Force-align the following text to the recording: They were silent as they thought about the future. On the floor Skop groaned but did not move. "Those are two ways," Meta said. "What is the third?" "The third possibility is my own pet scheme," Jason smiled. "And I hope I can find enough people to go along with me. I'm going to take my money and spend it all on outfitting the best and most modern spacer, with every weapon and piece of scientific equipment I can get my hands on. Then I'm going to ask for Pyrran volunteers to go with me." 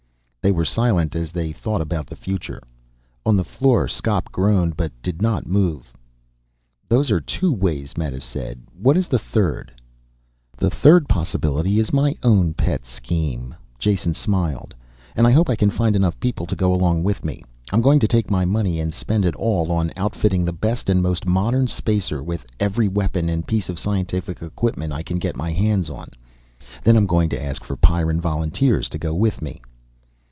They 0.43 0.51
were 0.51 0.65
silent 0.65 1.15
as 1.15 1.31
they 1.31 1.51
thought 1.51 1.81
about 1.81 2.07
the 2.07 2.15
future. 2.15 2.63
On 3.27 3.37
the 3.37 3.43
floor 3.43 3.87
Skop 3.87 4.31
groaned 4.31 4.75
but 4.75 4.91
did 5.03 5.21
not 5.21 5.45
move. 5.45 5.93
"Those 6.89 7.11
are 7.11 7.21
two 7.21 7.53
ways," 7.53 7.95
Meta 7.95 8.19
said. 8.19 8.59
"What 8.75 8.97
is 8.97 9.07
the 9.07 9.19
third?" 9.19 9.71
"The 10.57 10.71
third 10.71 11.07
possibility 11.07 11.79
is 11.79 11.93
my 11.93 12.15
own 12.23 12.55
pet 12.55 12.87
scheme," 12.87 13.53
Jason 13.77 14.15
smiled. 14.15 14.73
"And 15.15 15.27
I 15.27 15.31
hope 15.31 15.47
I 15.47 15.55
can 15.55 15.69
find 15.69 15.95
enough 15.95 16.19
people 16.19 16.47
to 16.47 16.55
go 16.55 16.73
along 16.73 17.03
with 17.03 17.23
me. 17.23 17.43
I'm 17.71 17.81
going 17.81 17.99
to 17.99 18.07
take 18.07 18.31
my 18.31 18.43
money 18.43 18.79
and 18.79 18.91
spend 18.91 19.25
it 19.25 19.35
all 19.35 19.71
on 19.71 19.91
outfitting 19.95 20.43
the 20.43 20.51
best 20.51 20.89
and 20.89 21.03
most 21.03 21.27
modern 21.27 21.67
spacer, 21.67 22.23
with 22.23 22.47
every 22.59 22.87
weapon 22.87 23.29
and 23.29 23.45
piece 23.45 23.69
of 23.69 23.77
scientific 23.77 24.41
equipment 24.41 24.91
I 24.91 25.03
can 25.03 25.19
get 25.19 25.35
my 25.37 25.51
hands 25.51 25.87
on. 25.87 26.09
Then 26.83 26.97
I'm 26.97 27.05
going 27.07 27.29
to 27.29 27.41
ask 27.41 27.63
for 27.63 27.77
Pyrran 27.77 28.19
volunteers 28.19 28.89
to 28.89 28.97
go 28.97 29.13
with 29.13 29.39
me." 29.43 29.61